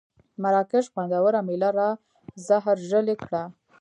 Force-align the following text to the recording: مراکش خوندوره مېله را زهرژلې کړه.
مراکش 0.43 0.85
خوندوره 0.93 1.39
مېله 1.47 1.69
را 1.77 1.89
زهرژلې 2.47 3.15
کړه. 3.23 3.43